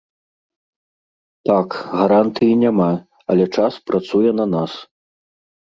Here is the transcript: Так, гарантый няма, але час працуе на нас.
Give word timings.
Так, 1.49 1.69
гарантый 2.01 2.51
няма, 2.63 2.89
але 3.35 3.45
час 3.59 3.73
працуе 3.91 4.29
на 4.43 4.53
нас. 4.59 4.71